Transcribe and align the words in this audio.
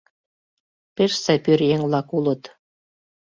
Пеш 0.95 1.11
сай 1.23 1.37
пӧръеҥ-влак 1.45 2.07
улыт. 2.17 2.43